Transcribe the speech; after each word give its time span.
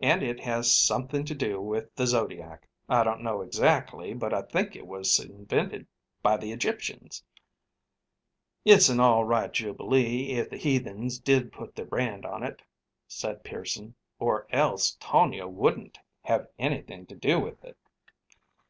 And 0.00 0.22
it 0.22 0.38
has 0.40 0.70
something 0.70 1.24
to 1.24 1.34
do 1.34 1.58
with 1.58 1.94
the 1.94 2.06
Zodiac 2.06 2.68
I 2.90 3.02
don't 3.02 3.22
know 3.22 3.40
exactly, 3.40 4.12
but 4.12 4.34
I 4.34 4.42
think 4.42 4.76
it 4.76 4.86
was 4.86 5.18
invented 5.18 5.86
by 6.22 6.36
the 6.36 6.52
Egyptians." 6.52 7.24
"It's 8.66 8.90
an 8.90 9.00
all 9.00 9.24
right 9.24 9.50
jubilee 9.50 10.32
if 10.32 10.50
the 10.50 10.58
heathens 10.58 11.18
did 11.18 11.52
put 11.52 11.74
their 11.74 11.86
brand 11.86 12.26
on 12.26 12.42
it," 12.42 12.60
said 13.08 13.44
Pearson; 13.44 13.94
"or 14.18 14.46
else 14.50 14.96
Tonia 15.00 15.46
wouldn't 15.48 15.98
have 16.20 16.48
anything 16.58 17.06
to 17.06 17.14
do 17.16 17.40
with 17.40 17.64
it. 17.64 17.78